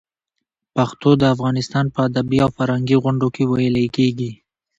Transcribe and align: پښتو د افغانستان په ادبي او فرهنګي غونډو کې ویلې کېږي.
پښتو 0.75 1.09
د 1.17 1.23
افغانستان 1.35 1.85
په 1.93 1.99
ادبي 2.07 2.37
او 2.45 2.49
فرهنګي 2.57 2.97
غونډو 3.03 3.27
کې 3.35 3.43
ویلې 3.45 3.85
کېږي. 3.95 4.31